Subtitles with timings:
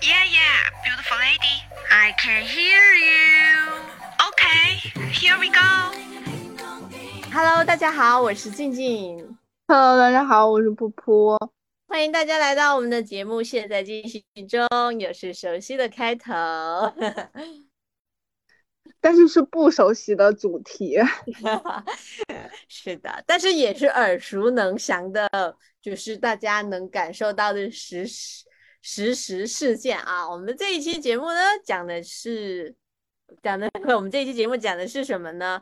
[0.00, 1.62] Yeah, yeah, beautiful lady.
[1.90, 3.82] I can hear you.
[4.30, 4.80] Okay,
[5.12, 5.92] here we go.
[7.34, 9.36] Hello，大家好，我是静静
[9.68, 11.50] ，Hello，大家好，我是噗噗。
[11.86, 16.32] 欢迎大家来到我们的节目，现在进行中，又是熟悉的开头。
[19.00, 20.96] 但是是不熟悉的主题，
[22.68, 25.28] 是的，但是也是耳熟能详的，
[25.82, 28.44] 就是大家能感受到的实时
[28.82, 30.28] 实时事件啊。
[30.28, 32.74] 我们这一期节目呢，讲的是
[33.42, 35.60] 讲的， 我们这一期节目讲的是什么呢？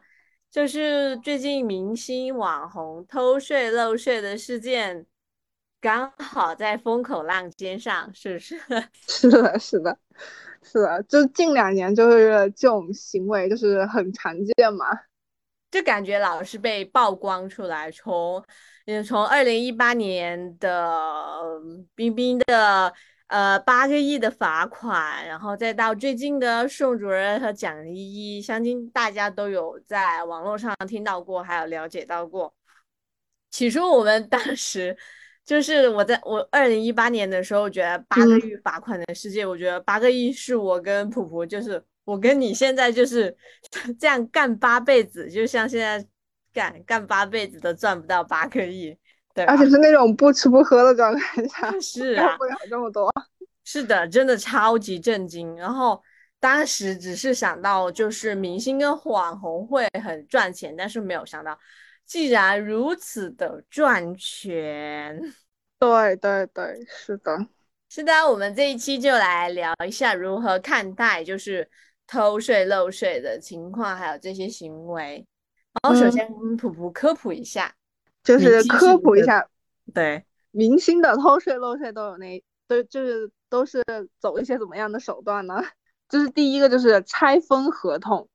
[0.51, 5.07] 就是最近明星网红偷税漏税的事件，
[5.81, 8.61] 刚好在风口浪尖上，是不是？
[9.09, 9.99] 是的，是的，
[10.63, 14.87] 是的，就近两年就是这种行为就是很常见嘛。
[15.71, 18.45] 就感觉老是被曝光出来，从
[18.87, 21.41] 嗯从二零一八年的
[21.95, 22.93] 冰冰的
[23.29, 32.55] 呃八个亿的罚款，然后再到最近的宋主任和蒋依依，相信大家都有在网络上听到过，还有了解到过。
[33.51, 34.97] 起初我们当时
[35.45, 43.37] 就是我在我二零一八年的时候，觉得八个嗯亿罚款的世界，我觉得八个亿是我跟普普，就是我跟你现在就是
[43.99, 46.07] 这样干八辈子，就像现在
[46.53, 48.97] 干干八辈子都赚不到八个亿，
[49.35, 49.57] 对而？
[49.57, 53.13] 且是那种不吃不喝的状态下， 是啊，干不了这么多。
[53.65, 55.57] 是的，真的超级震惊。
[55.57, 56.03] 然后
[56.41, 61.57] 当时只是想到，就是明星跟网红会很赚钱，但是没有想到，
[62.13, 65.19] 既然如此的赚钱。
[65.81, 67.47] 对对对，是的。
[67.89, 71.67] 是的，我们这一期就来聊一下如何看待就是
[72.07, 75.27] 偷税漏税的情况，还有这些行为。
[75.83, 77.75] 然后首嗯先普普科普一下，
[78.23, 79.49] 就是科普一下，
[79.95, 83.83] 对，明星的偷税漏税都有那都就是都是
[84.19, 85.63] 走一些怎么样的手段呢？
[86.11, 88.29] 就是第一个就是拆分合同，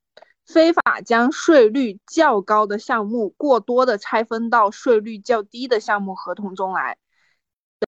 [0.47, 6.97] 非法将税率较高的项目过多的拆分到税率较低的项目合同中来，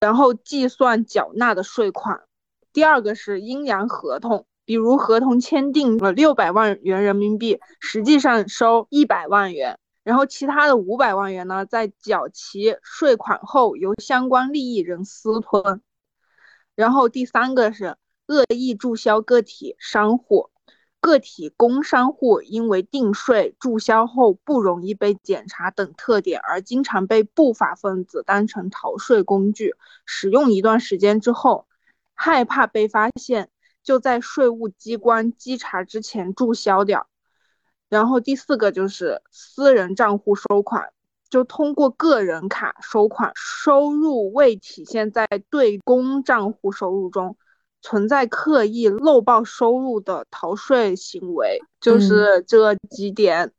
[0.02, 2.22] 然后计算缴纳的税款。
[2.74, 9.80] 第二个是阴阳合同，比如合同签订了六百万元人民币，实际上收一百万元。
[10.04, 15.82] 然后其他的五百万元呢，在缴齐税款后，由相关利益人私吞。
[16.76, 17.96] 然后第三个是
[18.28, 20.50] 恶意注销个体商户，
[21.02, 31.68] 个体工商户因为定税、注销后不容易被检查等特点，而经常被不法分子当成逃税工具，使用一段时间之后，
[32.14, 33.50] 害怕被发现，
[33.82, 37.08] 就在税务机关稽查之前注销掉。
[37.88, 40.92] 然后第四个就是私人账户收款，
[41.30, 47.38] 就通过个人卡收款，收入未体现在对公账户收入中，
[47.82, 53.52] 存在刻意漏报收入的逃税行为，就嗯是这几点。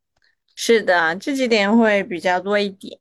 [0.55, 2.99] 是的，这几点会比较多一点。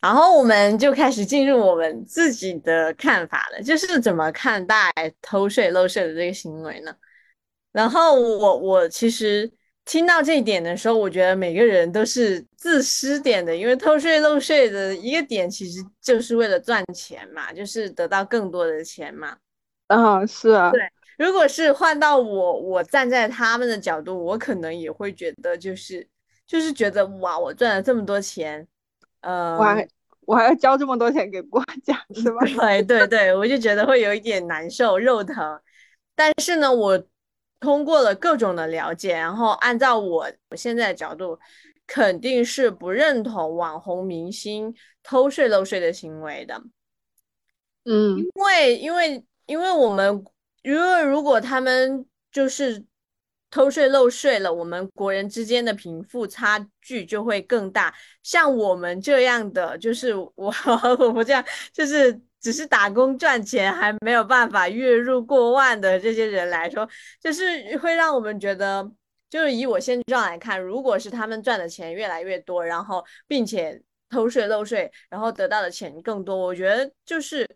[0.00, 4.92] 然后我们就开始进入我们自己的看法了，就是怎么看待
[5.22, 6.92] 偷税漏税的这个行为呢？
[7.70, 9.50] 然后我我其实
[9.84, 19.36] 听到这一点的时候，我觉得每个人都是自私点的，因为偷税漏税的一个点其实就是为了赚钱嘛，就是得到更多的钱嘛。
[19.86, 20.80] 啊，是啊，对
[21.18, 26.06] 如果是换到我，我站在他们的角度，我可能也会觉得就是
[26.46, 28.66] 就是觉得哇，我赚了这么多钱，
[29.20, 29.88] 呃，我还
[30.26, 32.40] 我还要交这么多钱给国家，是吧？
[32.58, 35.60] 对对对，我就觉得会有一点难受，肉疼。
[36.14, 37.02] 但是呢，我
[37.60, 41.38] 通过了各种的了解，然后按照我我现在的角度，
[41.86, 46.60] 肯定是不认同网红明星偷税漏税的行为的。
[47.84, 50.24] 嗯因为因为因为我们
[50.62, 52.82] 因为如果他们就是
[53.50, 57.94] 偷税漏税了，我们国人之间的贫富差距就会更大。
[58.22, 60.32] 像我们这样的，就是我
[60.98, 66.88] 我们这样，就是只是打工赚钱，还没有办法月入过万的这些人来说，
[67.20, 68.90] 就是会让我们觉得。
[69.28, 77.48] 就是以我现状来看，如果是他们赚的钱越来越多，然后并且偷税漏税，然后得到的钱更多，我觉得就是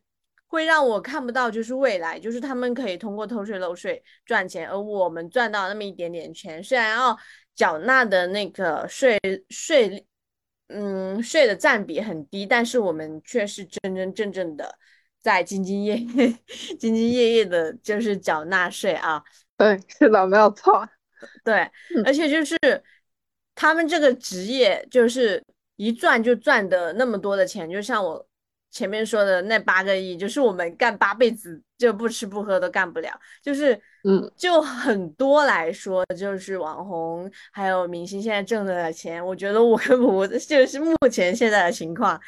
[0.56, 7.14] 会让我看不到，就是未来，就是他们可以通过偷税漏税赚钱，而我们赚到那么一点点钱，虽然要
[7.54, 9.18] 缴纳的那个税
[9.50, 10.06] 税，
[10.68, 14.78] 嗯，税的占比很低，但是我们却是真真正正的
[15.20, 16.26] 在兢兢业业、
[16.80, 19.22] 兢兢业业的，就是缴纳税啊。
[19.58, 20.88] 对，是的，没有错。
[21.44, 21.60] 对，
[21.94, 22.58] 嗯而且就是
[23.54, 25.42] 他们这个职业，就是
[25.76, 28.26] 一赚就赚的那么多的钱，就像我
[28.76, 33.10] 前面说的那八个亿，就是我们干八辈子就不吃不喝都干不了。
[33.42, 33.72] 就是，
[34.04, 42.20] 嗯，就很多来说，就是网红还有明星现在挣的钱，我觉得我跟我就是目前现在的情况，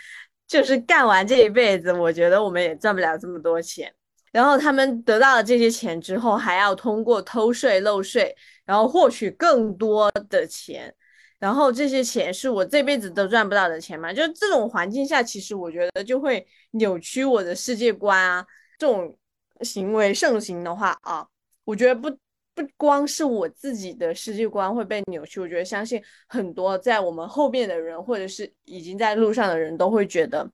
[0.47, 3.93] 就是干完这一辈子，我觉得我们也赚不了这么多钱。
[4.33, 8.35] 然后他们得到了这些钱之后，还要通过偷税漏税，
[8.65, 10.95] 然后获取更多的钱，
[11.39, 14.13] 然后这些钱是我这辈子都赚不到的钱嘛？
[14.13, 18.45] 就这种环境下，其实我觉得就会扭曲我的世界观啊。
[18.79, 19.17] 这种
[19.63, 21.27] 行为盛行的话啊，
[21.65, 22.11] 我觉得不
[22.55, 30.51] 不光是我自己的世界观会被扭曲，我觉得相信很多在我们后面的人，或者是已经在路上的人都会觉得，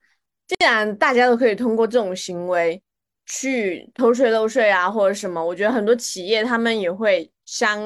[0.46, 2.82] 既然大家都可以通过这种行为。
[3.26, 7.80] 去偷税漏税啊，或者什么，我觉得很多企业他们也会相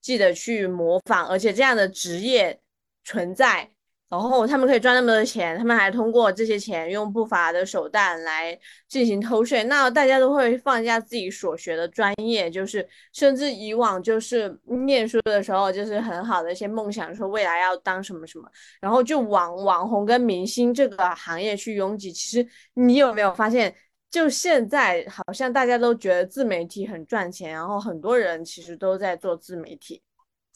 [0.00, 2.58] 记得去模仿，而且这样的职业
[3.04, 3.70] 存在，
[4.08, 8.58] 然后他们可以赚那么多钱，他们还通过这些钱用不法的手段来
[8.88, 18.50] 进行偷税，那大家都会放下自己所学的专业，就是甚至以往就是念书的时候就是很好的一些梦想，说未来要当什么什么，
[18.80, 22.10] 然后就往网红跟明星这个行业去拥挤。
[22.10, 23.74] 其实你有没有发现？
[24.10, 30.02] 就现在，好像大家都觉得自媒体很赚钱，然后很多人其实都在做自媒体。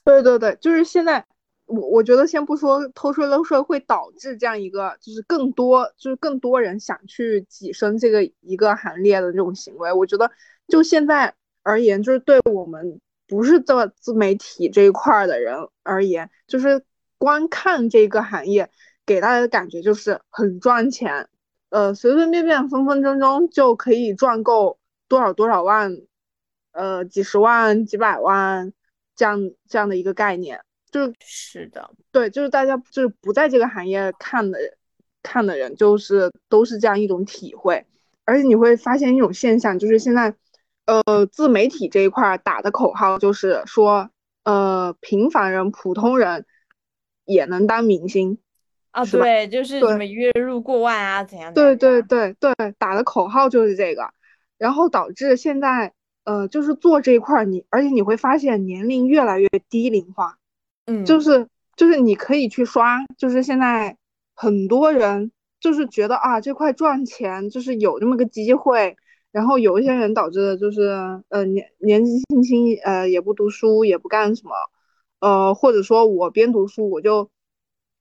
[0.05, 1.25] 对对对，就是现在，
[1.67, 9.93] 我我觉得先不说偷税漏税会导致这样一个，就是更多就是更多人想去跻身这个一个行列的这种行为。
[9.93, 10.29] 我觉得
[10.67, 16.85] 就现在而言，就是对我们不是做自媒体这一块的人而言，就是
[17.19, 18.69] 观看这个行业
[19.07, 21.29] 给大家的感觉就是很赚钱。
[21.71, 24.79] 呃，随随便便、分分钟钟就可以赚够
[25.09, 25.97] 多少多少万，
[26.73, 28.73] 呃，几十万、几百万
[29.17, 34.59] 这样这样的一个概念，就是是的，对，就是大家就是不在这个行业看的
[35.23, 37.85] 看的人，就是都是这样一种体会。
[38.25, 40.35] 而且你会发现一种现象，就是现在，
[40.87, 44.09] 呃，自媒体这一块打的口号就是说，
[44.45, 46.47] 呃，平凡人、普通人
[47.27, 48.39] 也能当明星。
[48.95, 51.53] 啊，对，就是什么月入过万啊，怎样？
[51.53, 54.09] 对对对对，打的口号就是这个，
[54.57, 55.93] 然后导致现在，
[56.23, 60.39] 呃，就是做这一块你，而且你会发现年龄越来越低龄化，
[60.87, 63.97] 嗯，就是就是你可以去刷，就是现在
[64.33, 68.97] 很多人就是觉得啊这块赚钱就是有这么个机会，
[69.33, 70.83] 然后有一些人导致的就是
[71.31, 74.53] 呃年年纪轻轻呃也不读书也不干什么，
[75.19, 77.29] 呃或者说我边读书我就。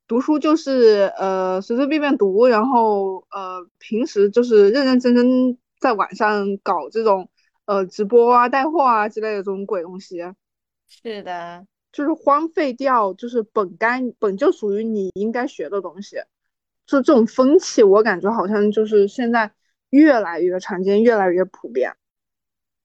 [0.08, 7.30] 读书就是呃随随便便读，然后呃平时就是认认真真在网上搞这种
[7.66, 10.22] 呃直播啊、带货啊之类的这种鬼东西。
[10.88, 16.18] 是的，就是荒废掉，就是本该本就属于你应该学的东西。
[16.86, 19.52] 就这种风气，我感觉好像就是现在
[19.90, 21.96] 越来越常见，越来越普遍。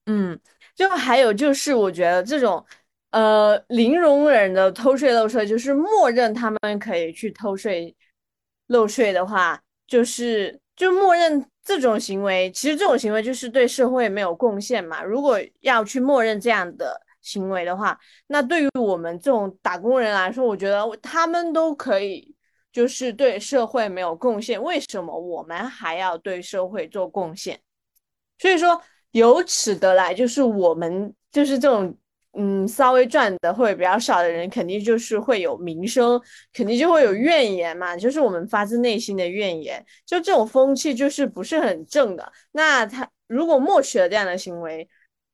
[0.06, 0.38] 嗯，
[0.74, 2.64] 就还有就是我觉得这种。
[3.10, 7.96] 呃，零容忍的偷税漏税，就是默认他们可以去偷税
[8.66, 15.02] 漏税的话，就是就默认这种行为，其实这种行为就是对社会没有贡献嘛。
[15.02, 22.36] 如果要去默认这样的行为的话，那对于我们这种打工人来说，我觉得他们都可以，
[22.70, 27.58] 就是对社会没有贡献，为什么我们还要对社会做贡献？
[28.38, 31.96] 所以说，由此得来，就是我们就是这种。
[32.32, 36.20] 嗯，稍微赚的会比较少的人，肯定就是会有名声，
[36.52, 39.84] 肯定就会有怨言嘛，就是我们发自内心的怨言。
[40.06, 42.32] 就这种风气就是不是很正的。
[42.52, 44.88] 那他如果默许了这样的行为，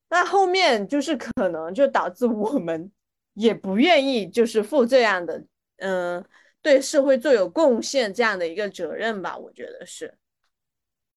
[0.09, 2.91] 那后面就是可能就导致我们
[3.35, 5.45] 也不愿意就是负这样的，
[5.79, 6.25] 嗯，
[6.63, 10.15] 对社会做有贡献这样的一个责任吧，我觉得是。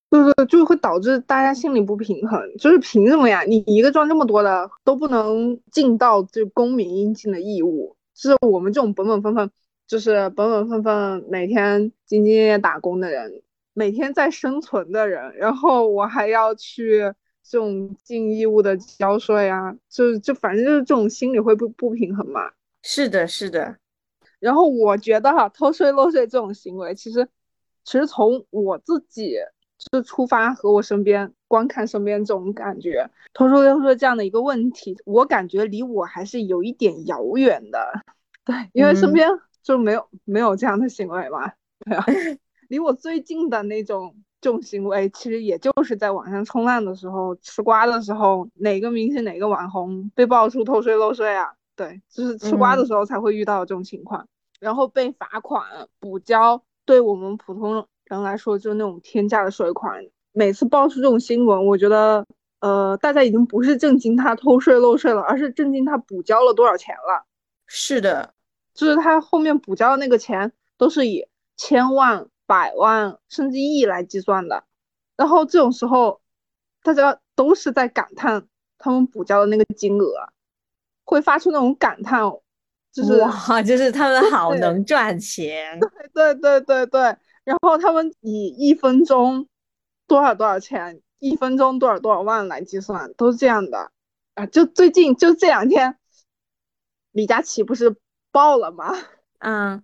[0.09, 3.43] 对对，就会导致大家心里不平衡，就是凭什么呀？
[3.43, 9.51] 你一个赚这么多的都不能尽到这公民应尽的义务，是我们这种本本分分，
[9.85, 13.41] 就是本本分分每天兢兢业业打工的人，
[13.73, 22.49] 每天在生存的人，然后我还要去这种尽义务的交税啊，就就反正就是这种心理会不不平衡嘛。
[22.81, 23.75] 是的，是的。
[24.39, 27.27] 然后我觉得哈，偷税漏税这种行为，其实
[27.83, 29.35] 其实从我自己。
[29.93, 38.03] 是出发和我身边观看身边这种感觉，偷税漏税这样的一个问题，我感觉离我还是有一点遥远的。
[38.45, 39.29] 对，因为身边
[39.61, 41.51] 就没有没有这样的行为嘛。
[41.79, 42.05] 对啊，
[42.69, 51.53] 离我最近的那种这种行为，其实也就是在网上冲浪的时候、吃瓜的时候，哪个明星、哪个网红被爆出偷税漏税啊？
[51.75, 54.27] 对，就是吃瓜的嗯时候才会遇到这种情况，
[54.59, 55.63] 然后被罚款
[55.99, 60.03] 补交，对我们普通人来说就是那种天价的税款。
[60.31, 62.25] 每次爆出这种新闻，我觉得
[62.59, 67.25] 呃，大家已经不是震惊他偷税漏税了，而是震惊他补交了多少钱了。
[67.65, 68.33] 是的，
[68.73, 74.63] 就是他后面补交的那个钱都是以千万、百万甚至亿来计算的，
[75.15, 76.21] 然后这种时候，
[76.83, 78.47] 大家都是在感叹
[78.77, 80.13] 他们补交的那个金额，
[81.03, 82.21] 会发出那种感叹，
[82.93, 85.79] 就是哇，就是他们好能赚钱。
[86.13, 89.47] 对对对对对，然后他们以一分钟
[90.05, 93.89] 多少多少钱，一分钟多少多少万来计算，都是这样的
[94.33, 94.45] 啊。
[94.47, 95.97] 就最近就这两天，
[97.13, 97.95] 李佳琦不是
[98.33, 98.93] 爆了吗？
[99.39, 99.81] 嗯，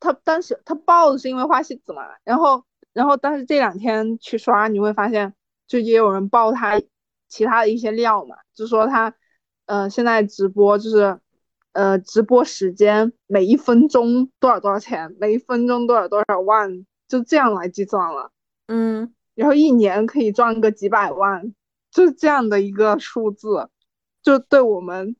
[0.00, 5.32] 他当时他爆的是因为花西子嘛，然后然后但是这两天去刷，你会发现
[5.68, 6.82] 就也有人爆他
[7.28, 9.14] 其他的一些料嘛，就说他
[9.66, 11.20] 呃现在直播就是
[11.72, 18.32] 呃直播时间每一分钟多少多少钱，每一分钟多少多少万，就这样来计算了，
[18.66, 21.54] 嗯，然后一年可以赚个几百万，
[21.90, 23.68] 就是这样的一个数字，
[24.22, 25.14] 就对我们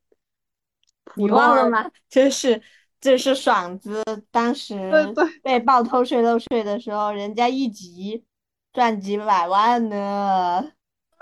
[1.04, 1.90] 普你忘了吗？
[2.08, 2.60] 真是
[3.00, 8.24] 这是爽子当时对对被爆偷税漏税的时候，人家一集
[8.72, 10.72] 赚几百万呢。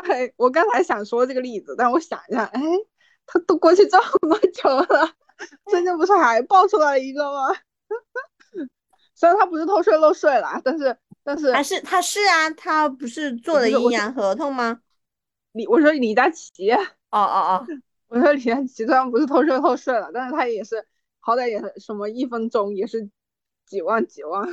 [0.04, 2.60] 对，我刚才想说这个例子，但我想一下，哎，
[3.28, 5.12] 他都过去这么久了，
[5.66, 7.54] 最近不是还爆出来一个吗？
[9.14, 14.80] 虽然他不是偷税漏税了，但是但是还是他是啊，他不是做了阴阳合同吗？
[15.52, 16.80] 李我说李佳琦，哦
[17.10, 17.18] 哦
[17.60, 17.66] 哦，
[18.08, 20.86] 我说李佳琦虽然不是偷税漏税了，但是他也是
[21.20, 23.10] 好歹也是什么一分钟也是
[23.66, 24.48] 几万几万。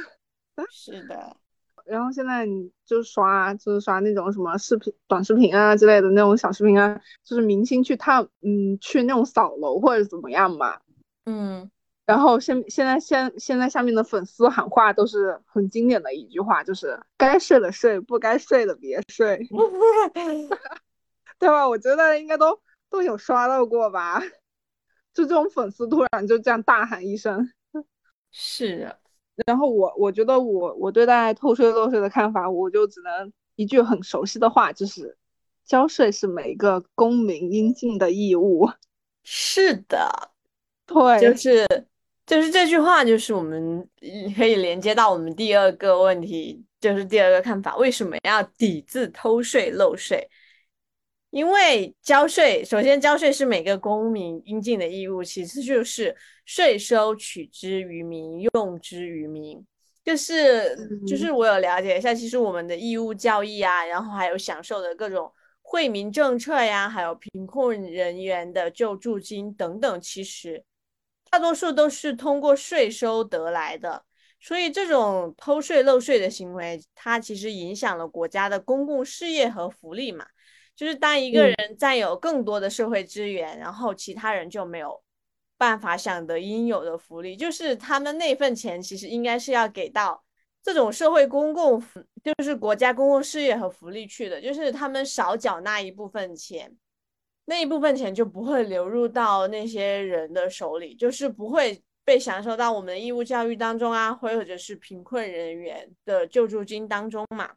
[0.71, 1.37] 是的，
[1.85, 10.79] 然后现在你就刷，就是刷那种什么视频、短视频啊之类的那种小视频啊，就是明星去探，嗯，去那种扫楼或者怎么样嘛。
[11.25, 11.69] 嗯，
[12.05, 19.47] 然后现现在现现在下面的粉丝喊话都是很经典的一句话，就是该睡的睡，不该睡的别睡，
[21.39, 21.67] 对吧？
[21.69, 24.21] 我觉得应该都都有刷到过吧。
[25.13, 27.49] 就这种粉丝突然就这样大喊一声，
[28.31, 28.99] 是的，
[29.45, 35.17] 然后我我觉得我我对待偷税漏税的看法，我就只能一句很熟悉的话，就是
[35.65, 38.69] 交税是每个公民应尽的义务。
[39.23, 40.31] 是的，
[40.87, 41.67] 对，就是
[42.25, 50.29] 就是这句话，就是我们嗯可以连接到我们第二个问题，就是第二个看法，为什么要抵制偷税漏税？
[51.31, 59.65] 因为交税，首先交税是每个公民应尽的义务，其次就是税收取之于民，用之于民。
[60.03, 65.33] 就是就是我有了解一下，其实我们的义务教育啊，然后还有享受的各种
[65.63, 70.63] 惠民政策呀，还有贫困人员的救助金等等，其实
[71.31, 74.05] 大多数都是通过税收得来的。
[74.39, 80.27] 所以这种偷税漏税的行为，它其实影响了国家的公共事业和福利嘛。
[80.75, 85.01] 就是当一个嗯人占有更多的社会资源，然后其他人就没有
[85.57, 90.23] 办法享得应有的福利，就是他们那份钱其实应该是要给到
[90.61, 96.75] 这种社会公共福，就是国家公共事业和福利去的，就是他们少缴纳一部分钱，
[97.45, 107.51] 那一部分钱就不会流入到那些人的手里，就是不会被享受到我们的义务教育当中啊，或者是贫困人员的救助金当中嘛。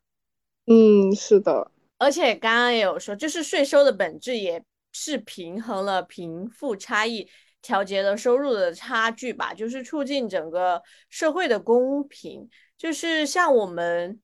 [0.67, 4.62] 嗯，是的，而且刚刚也有说，就是税收的本质也
[4.93, 7.26] 是平衡了贫富差异，
[7.62, 12.49] 调节了收入的差距吧，就是促进整个社会的公平。
[12.77, 14.21] 就是像我们，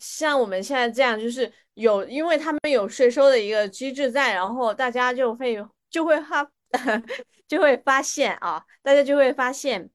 [0.00, 5.56] 像我们现在这样，就是有，因为他们有税收的一个机制在，然后大家就会
[5.90, 6.50] 就会发
[7.48, 9.90] 就会发现啊，大家就会发现，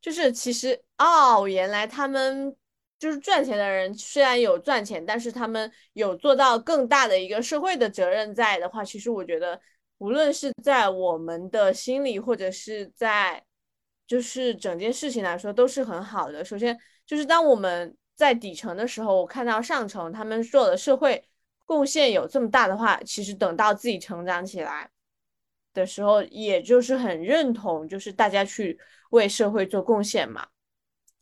[0.00, 2.56] 就是其实哦，原来他们。
[2.98, 9.60] 就是赚钱的人虽然有赚钱，但是他们有做到更大的一个社会的责任在的话，其实我觉得
[9.98, 13.42] 无论是在我们的心里，或者是在
[14.06, 16.44] 就是整件事情来说，都是很好的。
[16.44, 21.24] 首先就是当我们在底层的时候，我看到上层他们做的社会
[21.64, 24.90] 贡献有这么大的话，其实等到自己成长起来
[25.72, 28.78] 的时候，也就是很认同，就是大家去
[29.10, 30.46] 为社会做贡献嘛。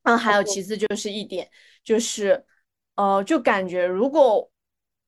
[0.02, 1.50] 嗯，还有其次就是一点，
[1.82, 2.44] 就是，
[2.96, 4.50] 呃，就感觉如果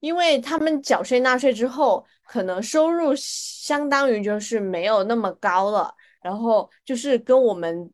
[0.07, 7.91] 因为他们缴税纳税之后，可能收入相当于就是没有那么高了，然后就是跟我们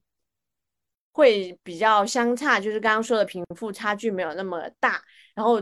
[1.12, 5.02] 会比较相差，就是刚刚说的贫富差距没有那么大，
[5.34, 5.58] 然后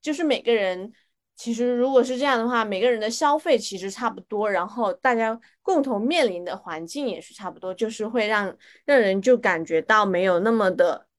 [0.00, 0.90] 就是每个人
[1.36, 11.09] 其实如果是这样的话，每个人的消费其实差不多，然后大家共同面临的环境也是差不多，就是会让让人就感觉到没有那么的。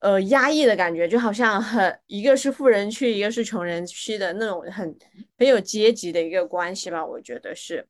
[0.00, 4.96] 呃，压抑的感觉，就好像很一个是富人区，一个是穷人区的那种很
[5.38, 7.04] 很有阶级的一个关系吧。
[7.04, 7.84] 我觉得是，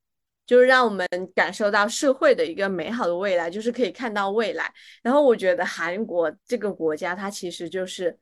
[0.47, 4.73] 就是让我们感受到社会的一个美好的未来，就是可以看到未来。
[5.03, 8.17] 然后我觉得韩国这个国家，它其实就是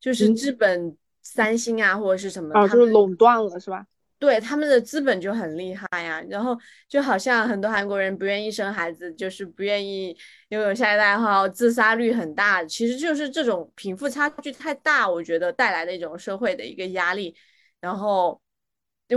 [0.00, 3.86] 就是日本三星啊，或者是什么，啊，就是垄断了，是吧？
[4.22, 6.56] 对他们的资本就很厉害呀，然后
[6.88, 10.16] 就好像很多韩国人不愿意生孩子，就是不愿意
[10.50, 17.34] 拥有下一代后自杀率很大，其实就是这种贫富差距太大，我觉得带来的一种社会的一个压力。
[17.80, 18.40] 然后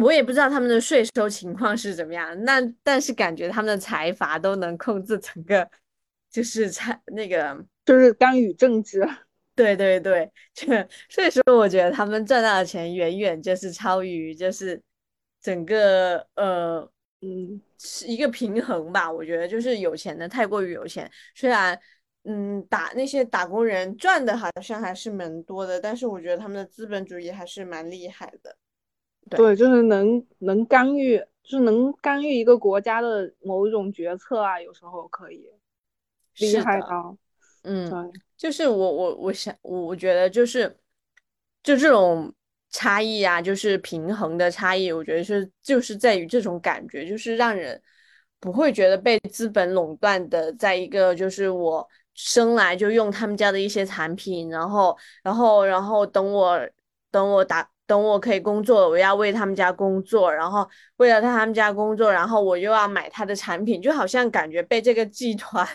[0.02, 5.70] 我也不知道他们的税收情况是怎么样，那但是感觉他们的财阀都能控制整个，
[6.32, 9.08] 就是财那个就是干预政治。
[9.54, 10.66] 对对对，就
[11.10, 14.82] 所以说我觉得他们赚到的钱远远就是超于就是。
[15.46, 16.80] 整个呃
[17.22, 21.80] 嗯是一个平衡吧，我觉得就是有钱的太过于有钱，虽然
[22.24, 28.58] 嗯打那些打工人赚的好像还是蛮多的，但是我觉得他们的资本主义还是蛮厉害的。
[29.30, 35.48] 对，就是能能干预，就是能干预一个国家的某一种决策啊，有时候可以
[36.40, 37.16] 厉害到，
[37.62, 40.76] 嗯，就是我我我想我我觉得就是
[41.62, 42.34] 就这种。
[42.78, 47.82] 差异啊，就是平衡的差异，我觉得是就是在于这种感觉，就是让人
[48.38, 50.52] 不会觉得被资本垄断的。
[50.56, 56.60] 在一个就是我生来就用他们家的一些产品，然后然后然后等我
[57.10, 65.66] 等我打等我可以工作，我要为他们家工作，然后为了他们家工作，然后我又要买他的产品，就好像感觉被这个集团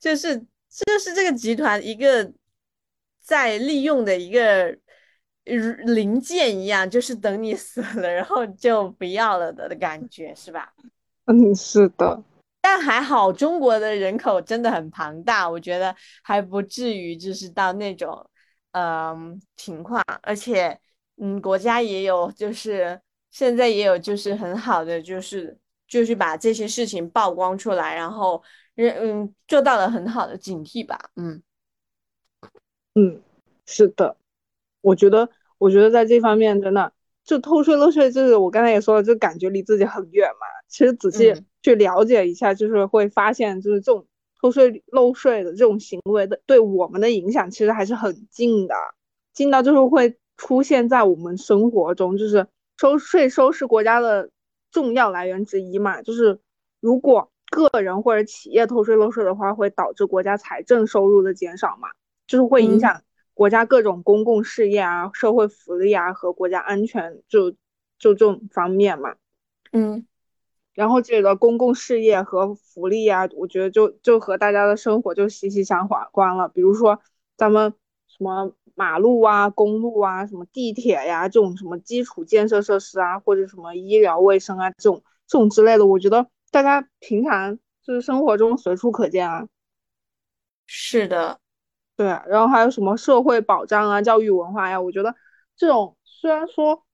[0.00, 2.28] 就是就是这个集团一个
[3.20, 4.76] 在利用的一个。
[5.56, 10.72] 零件一样，就是等你死了，然后就不要了的的感觉，是吧？
[11.26, 12.22] 嗯，是的。
[12.60, 18.28] 但还好，中国的人口真的很庞大，我觉得还不至于就是到那种
[18.72, 20.02] 嗯情况。
[20.22, 20.78] 而且，
[21.16, 25.56] 嗯，国家也有，就是现在也有，就是很好的，就是
[25.86, 28.42] 就是把这些事情曝光出来，然后
[28.76, 30.98] 嗯嗯做到了很好的警惕吧。
[31.16, 31.42] 嗯
[32.94, 33.22] 嗯，
[33.66, 34.16] 是的，
[34.80, 35.30] 我觉得。
[35.58, 36.92] 我觉得在这方面真的
[37.24, 40.46] 就偷税漏税，就是我刚才也说了，就感觉离自己很远嘛。
[40.68, 44.06] 其实仔细去了解一下，就是会发现，就是这种
[44.40, 48.74] 偷税漏税的这种行为的，对我们的影响其实还是很近的，
[49.34, 52.16] 近到就是会出现在我们生活中。
[52.16, 52.46] 就是
[52.78, 54.30] 收税收是国家的
[54.70, 56.38] 重要来源之一嘛，就是
[56.80, 61.88] 如果个人或者企业偷税漏税的话，会导致国家财政收入的减少嘛，
[62.26, 63.02] 就是会影响。
[63.38, 67.52] 国家各种公共事业啊、社会福利啊和国家安全，就
[67.96, 69.14] 就这种方面嘛，
[69.70, 70.04] 嗯，
[70.74, 76.48] 然后这个公共事业和福利啊，我觉得就就和大家的生活就息息相关了。
[76.48, 77.00] 比如说
[77.36, 77.72] 咱们
[78.08, 89.46] 什么马路啊、公路啊、什么地铁呀这种什么基础建设设施啊，或者什么医疗卫生啊这种这种之类的，我觉得大家平常就是生活中随处可见啊。
[90.66, 91.38] 是的。
[91.98, 94.80] 对，然后还有什么社会保障啊、教育文化呀？
[94.80, 95.12] 我觉得
[95.56, 96.84] 这种虽然说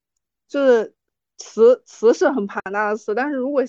[0.47, 0.95] 就是
[1.37, 3.61] 词词是很庞大的词，但是如果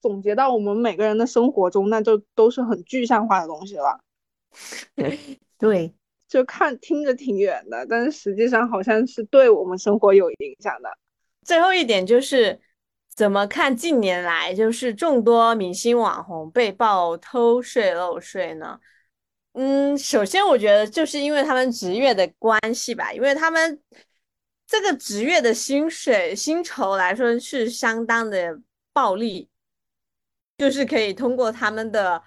[0.00, 4.00] 总结到我们每个人的生活中，那就都是很具象化的东西了。
[5.58, 5.92] 对，
[6.26, 10.88] 就看听着挺远的，但是实际上好像是对我们生活有影响的。
[11.42, 12.58] 最后一点就是
[13.14, 18.80] 怎么看近年来就是众多明星网红被曝偷税漏税呢？
[19.60, 23.82] 嗯，首先我觉得就是因为他们职业的关系吧，因为他们
[24.68, 28.56] 这个职业的薪水薪酬来说是相当的
[28.92, 29.50] 暴利，
[30.58, 32.22] 就是可以通过他们的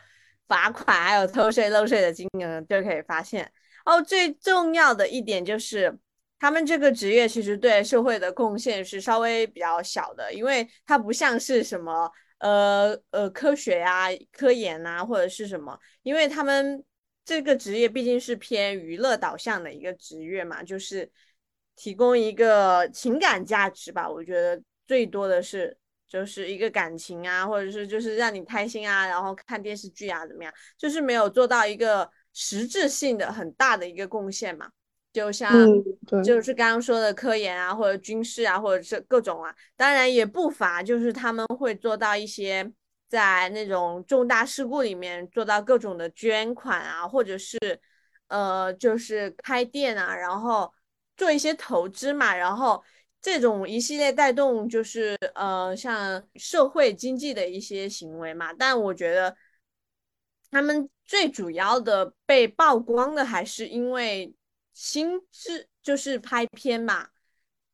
[0.49, 3.49] 罚款还有偷税漏税的金额就可以发现。
[3.85, 5.97] 哦，最重要的一点就是
[6.37, 16.83] 他们这个职业其实对社会的贡献是稍微比较小的，因为它不像是什么呃呃科学呀、科研呐或者是什么，因为他们。
[17.23, 21.09] 这个职业毕竟是偏娱乐导向的一个职业嘛，就是
[21.75, 24.09] 提供一个情感价值吧。
[24.09, 34.69] 我觉得最多的是就是一个感情啊，或者是就是让你开心啊，然后看电视剧啊怎么样，就是没有做到一个实质性的很大的一个贡献嘛。
[35.13, 35.51] 就像
[36.23, 42.71] 就是刚刚说的科研啊，或者军事啊，或者是各种啊，当然也不乏就是他们会做到一些。
[43.11, 47.59] 在那种重大事故里面做到各种的捐款啊，或者是，
[48.27, 50.73] 呃，就是开店啊，然后
[51.17, 52.81] 做一些投资嘛，然后
[53.21, 59.35] 这种一系列带动就是呃像社会经济的一些行为嘛，但我觉得
[60.49, 64.33] 他们最主要的被曝光的还是因为
[64.71, 67.09] 薪资就是拍片嘛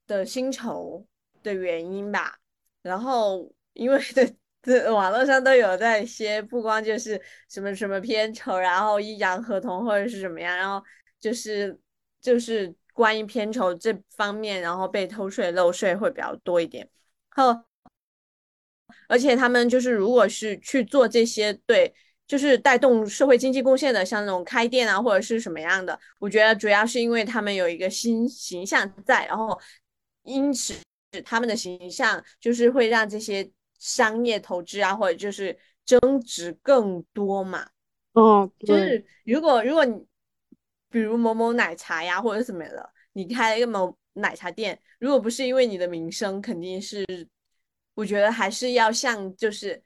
[0.07, 1.05] 的薪酬
[1.43, 2.39] 的原因吧，
[2.81, 4.33] 然后因为的。
[4.63, 10.83] 这网络上都有在些，不光就是什么什么片酬，然后阴阳合同或者是怎么样，然后
[11.21, 11.79] 就是
[12.19, 16.89] 就是关于片酬这方面，然后被偷税漏税会比较多一点。
[17.29, 17.55] 后，
[19.07, 21.93] 而且他们就是如果是去做这些对，
[22.27, 29.57] 就是带动社会经济贡献的，像那种开店啊或者是什么样的，我觉得主要是因为他们有一个新形象在，然后
[30.23, 30.73] 因此
[31.23, 33.49] 他们的形象就是会让这些。
[33.77, 37.67] 商业投资啊，或者就是增值更多嘛。
[38.13, 40.03] 哦，就是如果如果你
[40.89, 47.05] 比如某某奶茶呀，或者什么的，你开了一个某奶茶店，如果不是因为你的名声，肯定是
[47.93, 49.83] 我觉得还是要像就是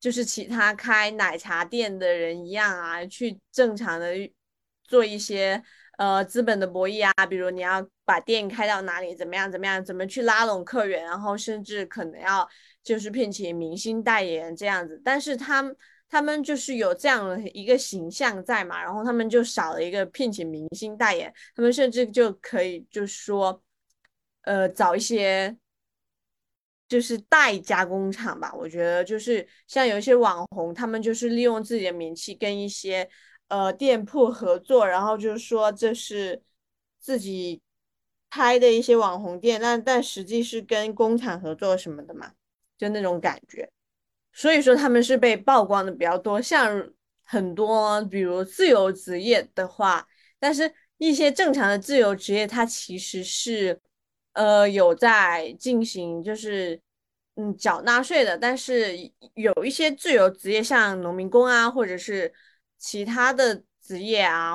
[0.00, 4.14] 就是其他开奶茶店的人一样啊，去正常的
[4.84, 5.62] 做一些
[5.98, 12.48] 呃资本的博弈啊，比如你要把店开到哪里，怎么样怎么样，怎么去拉拢客源，然后甚至可能要。
[12.88, 15.76] 就是聘请明星代言这样子，但是他们
[16.08, 23.62] 他们就是有这样的一个形象在嘛，然后他们就少了一个聘请明星代言，他们甚至就可以就说，
[24.40, 25.54] 呃，找一些
[26.88, 28.54] 就是代加工厂吧。
[28.54, 33.06] 我觉得就是像有一些网红，他们就是利用自己的名气跟一些
[33.48, 36.42] 呃店铺合作，然后就是说这是
[36.98, 37.60] 自己
[38.30, 42.32] 开的一些网红店，但但实际是跟工厂合作什么的嘛。
[42.78, 43.68] 就那种感觉，
[44.32, 46.40] 所以说他们是被曝光的比较多。
[46.40, 46.88] 像
[47.24, 50.06] 很多比如自由职业的话，
[50.38, 53.80] 但是一些正常的自由职业，它其实是
[54.34, 56.80] 呃有在进行就是
[57.34, 58.38] 嗯缴纳税的。
[58.38, 58.96] 但是
[59.34, 62.32] 有一些自由职业，像农民工啊，或者是
[62.78, 64.54] 其他的职业啊，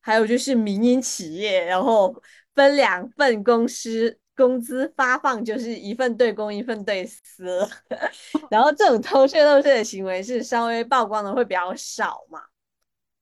[0.00, 2.22] 还有就是民营企业，然后
[2.54, 4.20] 分两份公司。
[4.38, 7.68] 工资发放就是一份对公一份对私，
[8.48, 12.42] 然后这种偷税漏税的行为是稍微曝光的会比较少嘛？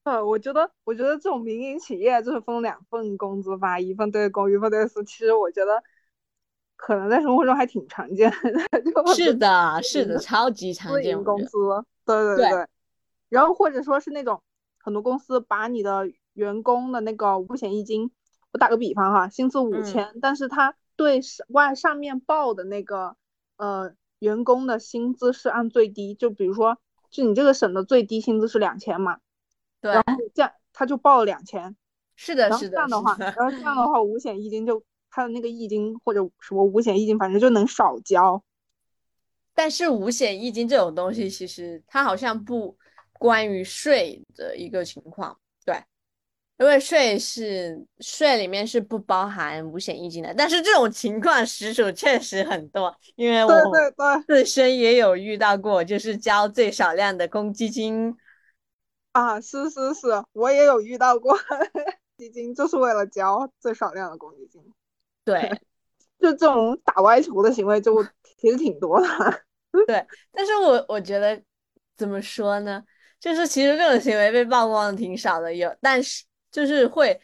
[0.03, 5.83] 呃，我觉得，我觉得这种民营企业就是分两份工资发，一份对公一份对私，其实我觉得
[6.77, 9.15] 可能在生活中还挺常见的。
[9.15, 11.25] 是的，是的，超级常见。
[11.25, 11.49] 工资，
[12.05, 12.67] 对对对。
[13.31, 14.43] 然后或者说是那种
[14.79, 18.11] 很多公司把你的员工的那个五险一金，
[18.53, 20.75] 我打个比方哈，薪资五千，但是他。
[20.97, 23.17] 对上外上面报的那个
[23.57, 26.79] 呃员工的薪资是按最低，就比如说
[27.11, 29.19] 就你这个省的最低薪资是两千嘛，
[29.81, 31.77] 对，然后这样他就报了两千，
[32.17, 38.43] 是的，是的，这样的话，然后这样的话五险一金就他的那个一金或者什么五险一金反正就能少交，
[39.55, 42.77] 但是五险一金这种东西其实它好像不
[43.19, 45.39] 关于税的一个情况。
[46.59, 53.53] 因为税是税里面是不包含五险一金的，但是这种情况实属确实很多，因为我
[54.27, 58.17] 自身也有遇到过，就是交最少量的公积金。
[59.13, 61.37] 啊，是是是，我也有遇到过，
[62.17, 64.63] 基金就是为了交最少量的公积金，
[65.27, 65.39] 对，
[66.19, 68.03] 就这种打歪球的行为就
[68.41, 69.07] 其实挺多的，
[69.87, 71.39] 对，但是我我觉得
[71.99, 72.83] 怎么说呢，
[73.21, 76.25] 就是其实这种行为被曝光的挺少的，有，但是。
[76.51, 77.21] 就是会，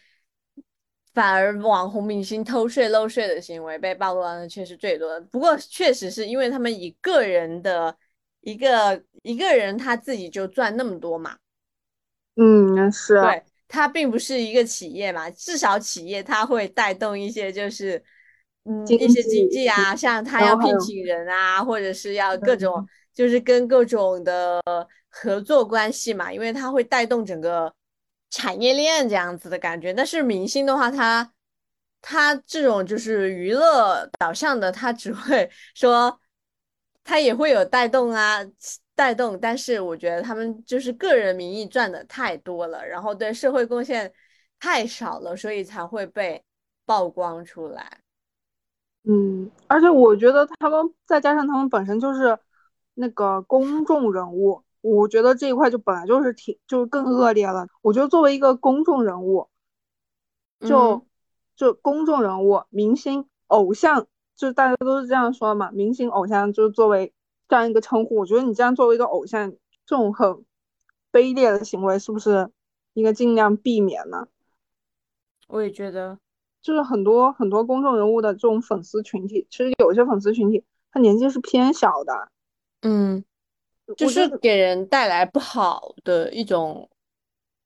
[1.15, 5.21] 反而网红明星偷税漏税的行为被曝光的却是最多的。
[5.23, 7.97] 不过确实是因为他们以个人的
[8.41, 11.37] 一个一个人他自己就赚那么多嘛。
[12.37, 13.21] 嗯，是。
[13.21, 18.03] 对，他并不是一个企业嘛，至少企业他会带动一些就是
[18.65, 24.61] 嗯一些经济啊，像他要聘请人啊，或者是要各种就是跟各种的
[25.09, 27.73] 合作关系嘛，因为他会带动整个。
[28.33, 31.35] 产业链这样子的感觉，但是明星的话，他
[32.01, 36.19] 他这种就是娱乐导向的，他只会 说
[37.05, 38.39] 他也会有带动啊，
[38.95, 44.11] 带动，但是我觉得他们就是个人名义赚的太多了，然后对社会贡献
[44.59, 46.43] 太少了，所以才会被
[46.87, 47.99] 曝光出来。
[49.05, 52.39] 嗯，而且我觉得他们再加上他们本身就是
[52.95, 54.63] 那个公众人物。
[54.83, 57.67] 我觉得这一块就本来就是挺，就是更恶劣了。
[57.81, 59.49] 我觉得作为一个公众人物，
[60.61, 61.07] 就
[61.57, 65.71] 就公众人物、明星、偶像，就是大家都是这样说的嘛。
[65.71, 67.15] 明星、偶像就是作为
[67.49, 68.17] 这样一个称呼。
[68.17, 69.51] 我觉得你这样作为一个偶像，
[69.87, 70.45] 这种很
[71.11, 72.51] 卑劣的行为，是不是
[72.93, 74.29] 应该尽量避免呢？
[75.49, 76.19] 我也觉得，
[76.63, 82.31] 就是很多很多公众人物的这种粉丝群体，其实有些粉丝群体他年纪是偏小的，
[82.81, 83.23] 嗯，
[83.97, 86.89] 就是给人带来不好的一种，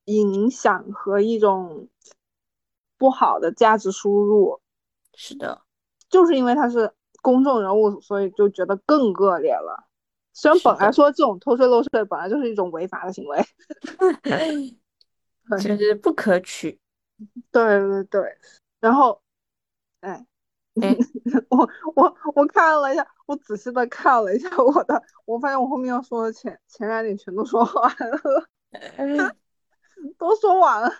[0.06, 1.88] 影响和一种
[2.98, 4.60] 不好的价值输入，
[5.14, 5.62] 是的，
[6.08, 9.86] 就是因为他是公众人物，所以就觉得更恶劣了。
[10.32, 13.44] 虽然本来说这种偷税漏税本来就是一种违法的行为，
[14.22, 16.78] 对就是不可取。
[17.50, 18.36] 对对对，
[18.78, 19.22] 然后，
[20.00, 20.26] 哎，
[20.82, 20.96] 哎
[21.48, 27.94] 我我我看了一下，我仔细的看了一下我的，我发现我后面要说的前前两点全都说完
[29.16, 29.34] 了，
[30.18, 30.90] 都说完了。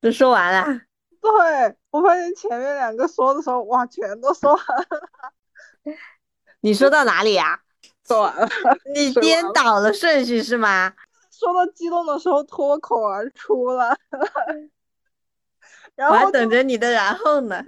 [0.00, 0.80] 都说完了，
[1.22, 5.96] 对，我发现前面两个说的时候，哇，全都说完了，
[6.60, 7.62] 你说到哪里呀、
[8.06, 8.46] 说完了，
[8.94, 10.92] 你颠倒了顺序是吗？
[11.30, 13.96] 说到激动的时候脱口而出了，
[15.96, 17.64] 然我还等着你的然后呢。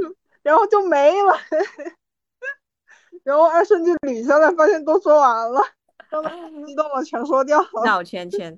[0.47, 1.37] 然后就没了，
[3.25, 5.61] 然后二顺就捋下来，发现都说完了，
[6.09, 6.31] 刚才
[6.65, 7.85] 激动了全说掉了。
[7.85, 8.57] 绕圈圈。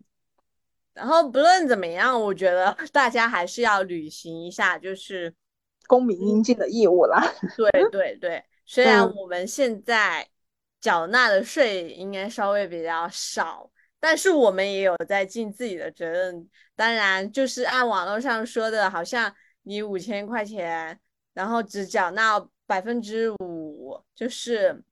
[0.92, 5.34] 然后不论怎么样，我觉得大家还是要履行一下，就是
[5.86, 7.22] 公民应尽的义务啦。
[7.56, 8.44] 对对对。
[8.66, 10.28] 虽然嗯我们现在
[10.82, 16.46] 缴纳的税应该稍微比较少，但是我们也有在尽自己的责任。
[16.76, 21.00] 当然，就是按网络上说的，好像你五千块钱，
[21.38, 24.82] 然后只缴纳百分之五，就是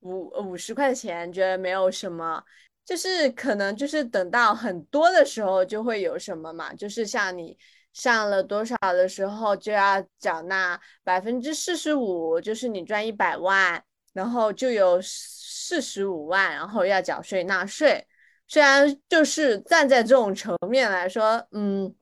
[0.00, 2.44] 五五十块钱，觉得没有什么。
[2.84, 7.56] 就是可能就是等到很多的时候就会有什么嘛，就是像你
[7.94, 18.06] 上了多少的时候就要缴纳百分之四十五，就是你赚一百万，然后就有四十五万，然后要缴税纳税。
[18.46, 21.94] 虽然就是站在这种层面来说，嗯，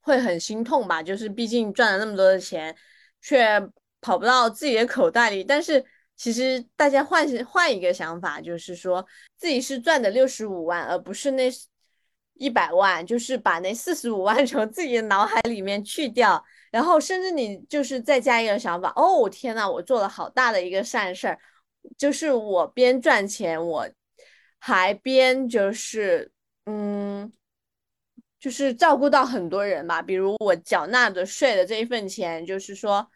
[0.00, 2.76] 会很心痛吧，就是毕竟赚了那么多的钱，
[3.28, 3.60] 却
[4.00, 5.84] 跑不到自己的口袋里，但是。
[6.20, 11.48] 其实大家换换一个想法，就是说自己是赚的六十五万，而不是那
[12.34, 21.38] 一百万，就是把那四十五万 从自己的脑海里面去掉，然后甚至你就是再加一个想法，哦天呐，我做了好大的一个善事儿，
[21.96, 23.88] 就是我边赚钱，我
[24.58, 26.32] 还边就是
[26.66, 27.32] 嗯，
[28.40, 33.08] 就是照顾到很多人吧，比如我缴纳的税的这一份钱，就是说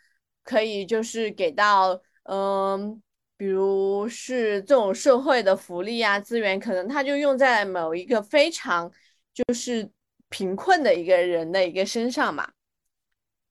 [0.44, 2.00] 可以就是给到。
[2.24, 3.02] 嗯，
[3.36, 8.88] 比如是这种社会的福利啊资源，可能他就用在某一个非常
[9.34, 9.90] 就是
[10.28, 12.48] 贫困的一个人的一个身上嘛。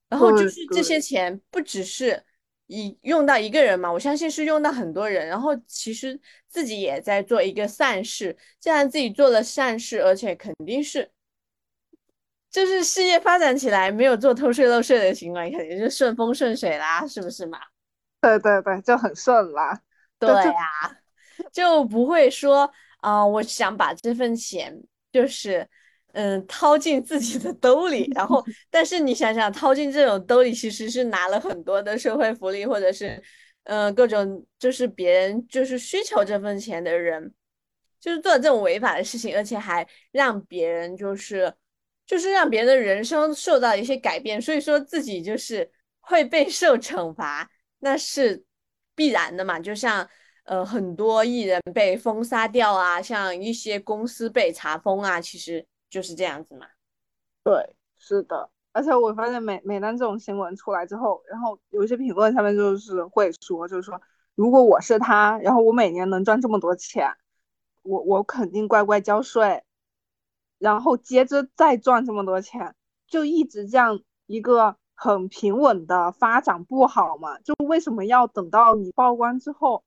[0.08, 2.24] 然后就是这些钱不只是
[2.68, 5.28] 一用到一个人嘛，我相信是用到很多人。
[5.28, 11.12] 然后其实自己也在做一个善事，既然自己做了善事，而且肯定是。
[12.52, 17.60] 就是事业发展起来，没有做偷税漏税的行为，肯定就顺风顺水啦，是不是嘛？
[18.20, 19.82] 对对对，就很顺啦。
[20.20, 20.68] 对就呀、
[21.52, 24.72] 就不会说啊、我想把这份钱
[25.12, 25.68] 就是
[26.14, 33.22] 嗯掏进自己的兜里，然后 但是你想想，掏进这种兜里其实是拿了很多的社会福利，或者是
[33.64, 37.34] 嗯、呃各种就是别人就是需求这份钱的人，
[38.00, 41.52] 就是做这种违法的事情，而且还让别人就是
[42.12, 45.72] 就是让别人的人生受到一些改变，所以说自己就是
[46.02, 47.50] 会被受惩罚。
[47.80, 48.44] 那是
[48.94, 50.06] 必然的嘛，就像
[50.44, 56.68] 呃很多艺人被封杀掉啊，像一些公司被查封啊，其实就是这样子嘛。
[57.46, 58.50] 对，是的。
[58.74, 64.02] 而且我发现每每当这种新闻出来之后，然后有一些评论下面就是会说，就是说，
[64.36, 67.10] 如果我是他，然后我每年能赚这么多钱，
[67.84, 69.64] 我我肯定乖乖交税，
[70.62, 72.76] 然后接着再赚这么多钱，
[73.08, 77.40] 就一直这样一个很平稳的发展不好吗？
[77.40, 79.84] 就为什么要等到你曝光之后，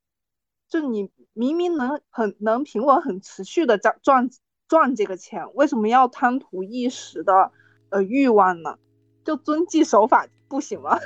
[0.68, 4.28] 就你明明能很能平稳很持续的赚赚
[4.66, 7.52] 赚这个钱，为什么要贪图一时的
[7.90, 8.76] 呃欲望呢？
[9.24, 10.98] 就遵纪守法不行吗？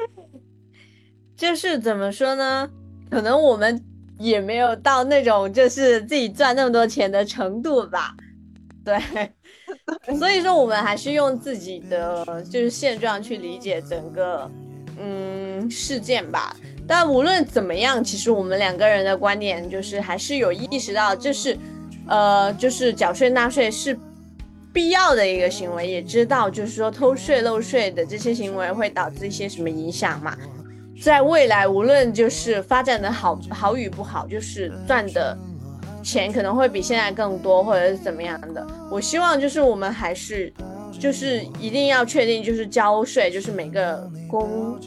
[1.34, 2.70] 就是怎么说呢？
[3.10, 3.82] 可能我们
[4.18, 8.14] 也没有到那种就是自己赚那么多钱的程度吧。
[8.88, 14.50] 对， 所以说我们还是用自己的就是现状去理解整个
[14.98, 16.56] 嗯事件吧。
[16.86, 21.56] 但无论怎么样，其实我们两个人的观点就是还是有意识到这是
[22.06, 23.98] 呃就是缴税纳税是
[24.72, 30.34] 必要的一个行为，也知道就是说偷税漏税的这些行为会导致一些什么影响嘛。
[31.02, 35.36] 在未来，无论就是发展的好好与不好，就是赚的
[36.02, 38.66] 钱可能会比现在更多，或者是怎么样的。
[38.90, 40.52] 我希望就是我们还是
[40.98, 44.78] 就是一定要确定，就是交税，就是每个公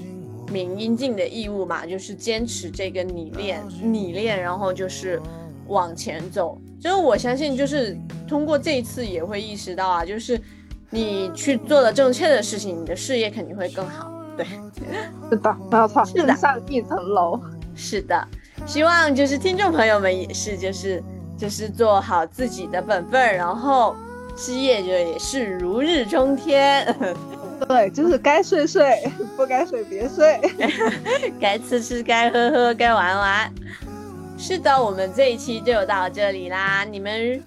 [0.51, 5.21] 民应尽的义务嘛，就是坚持这个理念，理念，然后就是
[5.67, 6.59] 往前走。
[6.79, 7.97] 就是我相信，就是
[8.27, 10.39] 通过这一次也会意识到啊，就是
[10.89, 14.11] 你去做了正确的事情，你的事业肯定会更好。
[14.35, 14.45] 对，
[15.29, 17.39] 是的，没有错，更上一层楼。
[17.73, 18.27] 是的，
[18.65, 21.03] 希望就是听众朋友们也是，就是
[21.37, 23.95] 就是做好自己的本分，然后
[24.35, 26.95] 事业就也是如日中天，
[27.67, 30.39] 对，就是该睡睡，不该睡别睡。
[31.39, 33.53] 该吃吃，该喝喝，该玩玩。
[34.37, 36.83] 是的，我们这一期就到这里啦。
[36.83, 37.43] 你们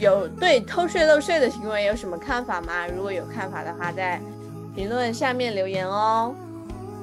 [0.00, 2.86] 有对偷税漏税的行为有什么看法吗？
[2.88, 4.20] 如果有看法的话，在
[4.74, 6.34] 评论下面留言哦。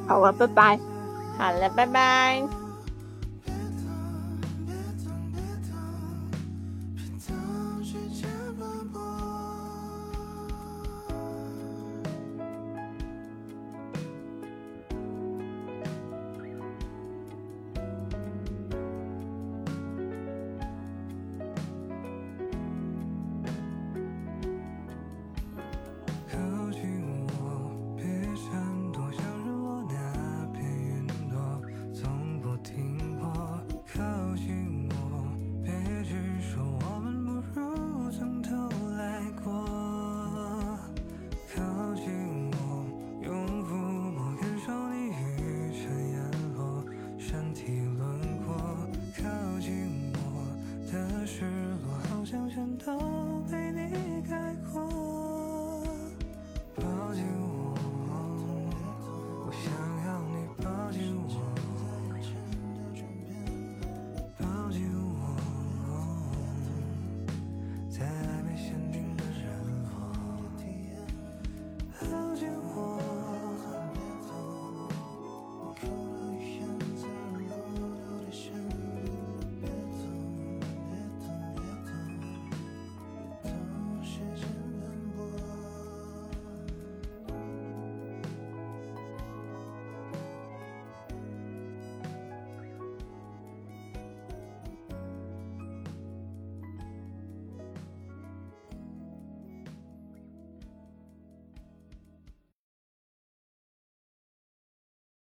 [0.08, 0.80] 好了，拜拜。
[1.38, 2.63] 好了，拜拜。